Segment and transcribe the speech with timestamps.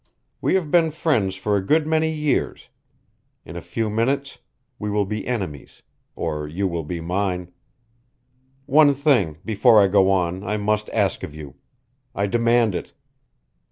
[0.41, 2.69] We have been friends for a good many years.
[3.45, 4.39] In a few minutes
[4.79, 5.83] we will be enemies
[6.15, 7.51] or you will be mine.
[8.65, 11.53] One thing, before I go on, I must ask of you.
[12.15, 12.93] I demand it.